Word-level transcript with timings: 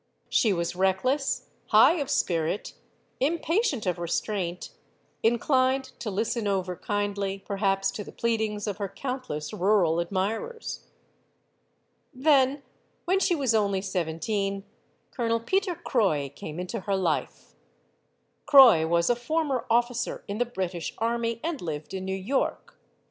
She 0.29 0.51
was 0.51 0.75
reckless, 0.75 1.51
high 1.67 1.99
of 1.99 2.09
spirit, 2.09 2.73
impatient 3.19 3.85
of 3.85 3.99
restraint; 3.99 4.71
inclined 5.21 5.83
to 5.99 6.09
listen 6.09 6.47
over 6.47 6.75
kindly, 6.75 7.37
perhaps, 7.45 7.91
to 7.91 8.03
the 8.03 8.11
pleadings 8.11 8.65
of 8.65 8.77
her 8.77 8.89
countless 8.89 9.53
rural 9.53 9.99
admirers. 9.99 10.87
Then, 12.11 12.63
when 13.05 13.19
she 13.19 13.35
was 13.35 13.53
only 13.53 13.81
seventeen, 13.83 14.63
Colonel 15.11 15.39
Peter 15.39 15.75
Croix 15.75 16.29
came 16.29 16.59
into 16.59 16.79
her 16.79 16.95
life. 16.95 17.53
Croix 18.47 18.87
was 18.87 19.07
a 19.07 19.15
former 19.15 19.67
officer 19.69 20.23
in 20.27 20.39
the 20.39 20.45
British 20.45 20.95
army 20.97 21.39
and 21.43 21.61
lived 21.61 21.93
in 21.93 22.05
New 22.05 22.15
York. 22.17 22.75